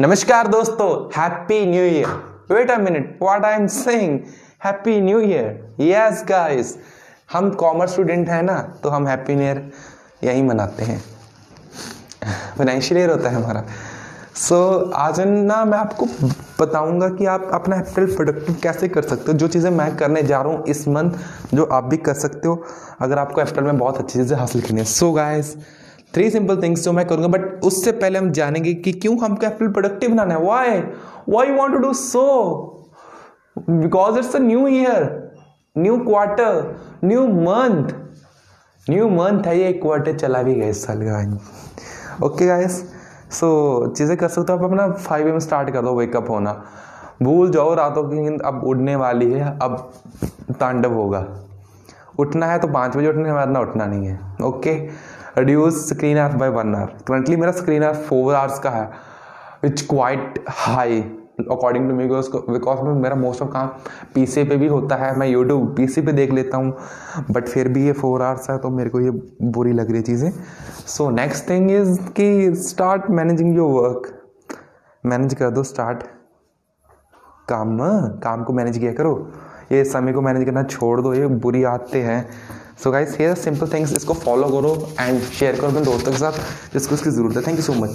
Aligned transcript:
नमस्कार 0.00 0.46
दोस्तों 0.48 0.92
happy 1.16 1.56
new 1.66 1.82
year 1.84 2.54
wait 2.54 2.70
a 2.70 2.76
minute 2.78 3.18
what 3.22 3.44
I 3.44 3.54
am 3.54 3.66
saying 3.66 4.18
happy 4.64 5.00
new 5.00 5.18
year 5.20 5.82
yes 5.82 6.22
guys 6.28 6.74
हम 7.32 7.50
commerce 7.60 7.90
student 7.92 8.28
हैं 8.28 8.42
ना 8.42 8.54
तो 8.82 8.88
हम 8.88 9.06
हैप्पी 9.06 9.34
न्यू 9.34 9.44
ईयर 9.46 9.60
यही 10.24 10.42
मनाते 10.42 10.84
हैं। 10.84 10.98
फाइनेंशियल 12.58 13.00
ईयर 13.00 13.10
होता 13.10 13.28
है 13.28 13.34
हमारा। 13.34 13.64
सो 14.36 14.56
so, 14.84 14.92
आज 14.94 15.20
ना 15.20 15.64
मैं 15.64 15.78
आपको 15.78 16.06
बताऊँगा 16.60 17.08
कि 17.08 17.26
आप 17.26 17.50
अपना 17.54 17.78
अप्रैल 17.78 18.14
प्रोडक्टिव 18.16 18.56
कैसे 18.62 18.88
कर 18.88 19.02
सकते 19.02 19.32
हो। 19.32 19.38
जो 19.38 19.48
चीज़ें 19.48 19.70
मैं 19.70 19.94
करने 19.96 20.22
जा 20.22 20.40
रहा 20.42 20.52
हूँ 20.52 20.64
इस 20.68 20.86
मंथ 20.88 21.54
जो 21.54 21.64
आप 21.64 21.84
भी 21.84 21.96
कर 21.98 22.14
सकते 22.14 22.48
हो 22.48 22.62
अगर 23.00 23.18
आपको 23.18 23.40
अप्रैल 23.40 23.66
में 23.66 23.78
बहुत 23.78 23.98
अच्छी 23.98 24.18
चीज़ें 24.18 24.36
हासिल 24.38 24.62
करनी 24.62 24.80
है। 24.80 24.86
So 24.86 25.06
so, 25.06 25.14
guys 25.16 25.56
three 26.14 26.30
simple 26.30 26.60
things 26.62 26.84
जो 26.84 26.92
मैं 26.92 27.06
करूँगा 27.06 27.28
बट 27.28 27.64
उससे 27.64 27.92
पहले 27.92 28.18
हम 28.18 28.30
जानेंगे 28.32 28.72
कि 28.74 28.92
क्यों 28.94 29.18
हम 29.18 29.34
अप्रैल 29.36 29.70
प्रोडक्टिव 29.70 30.10
बनाना 30.10 30.34
है। 30.34 30.40
Why 30.42 30.80
why 31.28 31.50
want 31.50 31.74
to 31.74 31.78
do 31.78 31.92
so 31.94 32.26
because 33.58 34.18
it's 34.18 34.36
a 34.36 34.38
new 34.38 34.66
year 34.68 35.08
new 35.76 35.98
quarter 35.98 36.76
new 37.04 37.26
month 37.26 37.92
new 38.86 39.08
month 39.10 39.46
है, 39.46 39.58
ये 39.58 39.68
एक 39.68 39.80
क्वार्टर 39.82 40.16
चला 40.18 40.42
भी 40.42 40.54
गया 40.54 40.68
इस 40.68 40.84
साल 40.86 41.02
का। 41.02 42.26
ओके 42.26 42.46
गाइस 42.46 42.82
सो 43.30 43.92
चीज़ें 43.96 44.16
कर 44.16 44.28
सकते 44.28 44.52
हो, 44.52 44.58
आप 44.58 44.64
अपना 44.64 44.88
फाइव 44.92 45.28
एम 45.28 45.38
स्टार्ट 45.38 45.70
कर 45.70 45.82
दो 45.82 45.94
वेकअप 45.94 46.30
होना। 46.30 46.52
भूल 47.22 47.50
जाओ 47.50 47.74
रातों 47.74 48.02
की 48.04 48.16
नींद, 48.16 48.40
अब 48.42 48.62
उड़ने 48.64 48.96
वाली 48.96 49.30
है, 49.32 49.58
अब 49.62 49.92
तांडव 50.60 50.92
होगा। 50.94 51.20
उठना 52.20 52.46
है 52.46 52.58
तो 52.58 52.68
पाँच 52.68 52.96
बजे 52.96 53.08
उठने 53.08 53.32
वरना 53.32 53.60
उठना 53.60 53.86
नहीं 53.86 54.06
है। 54.06 54.18
Okay 54.44 54.74
reduce 55.38 55.88
screen 55.88 56.18
hour 56.18 56.36
by 56.36 56.48
one 56.50 56.74
hour 56.74 56.96
currently 57.08 57.36
मेरा 57.36 57.52
स्क्रीन 57.52 57.84
आवर 57.84 58.02
फोर 58.04 58.34
आवर्स 58.34 58.58
का 58.58 58.70
है 58.70 58.90
which 59.64 59.86
quite 59.88 60.44
high 60.50 61.00
according 61.40 61.88
to 61.88 61.94
me 61.94 62.04
because 62.04 62.80
में, 62.82 62.92
मेरा 62.92 63.14
मोस्ट 63.16 63.42
ऑफ़ 63.42 63.48
काम 63.50 63.68
पीसी 64.14 64.42
पे 64.44 64.56
भी 64.56 64.66
होता 64.68 64.96
है, 64.96 65.14
मैं 65.18 65.26
यूट्यूब 65.26 65.74
पीसी 65.76 66.02
पे 66.02 66.12
देख 66.12 66.32
लेता 66.32 66.56
हूँ 66.56 66.74
बट 67.30 67.48
फिर 67.48 67.68
भी 67.68 67.84
ये 67.86 67.92
फोर 67.92 68.22
आवर्स 68.22 68.50
है 68.50 68.56
तो 68.58 68.70
मेरे 68.70 68.90
को 68.90 69.00
ये 69.00 69.10
बुरी 69.42 69.72
लग 69.72 69.92
रही 69.92 70.02
चीज़ें। 70.02 70.30
सो 70.86 71.08
नेक्स्ट 71.10 71.48
थिंग 71.50 71.70
इज़ 71.70 72.00
कि 72.16 72.54
start 72.62 73.10
managing 73.10 73.56
your 73.56 73.70
work 73.72 74.12
manage 75.04 75.34
कर 75.34 75.50
दो 75.50 75.62
स्टार्ट 75.62 76.02
काम 77.48 77.78
काम 78.22 78.42
को 78.44 78.52
मैनेज 78.52 78.78
किया 78.78 78.92
करो। 78.92 79.14
ये 79.72 79.84
समय 79.84 80.12
को 80.12 80.20
मैनेज 80.20 80.44
करना 80.44 80.62
छोड़ 80.64 81.00
दो, 81.00 81.14
ये 81.14 81.26
बुरी 81.26 81.62
आदतें 81.64 82.00
हैं। 82.02 82.26
So 82.82 82.90
guys 82.90 83.16
here 83.18 83.34
simple 83.36 83.68
things 83.72 83.92
इसको 83.96 84.14
फॉलो 84.16 84.48
करो 84.50 84.72
एंड 85.00 85.20
शेयर 85.20 85.56
करो 85.56 85.68
अपने 85.68 85.80
दोस्तों 85.82 86.12
के 86.12 86.18
साथ, 86.18 86.32
जिसको 86.72 86.94
इसकी 86.94 87.10
ज़रूरत 87.10 87.36
है। 87.36 87.42
Thank 87.46 87.56
you 87.56 87.62
so 87.62 87.72
much 87.74 87.90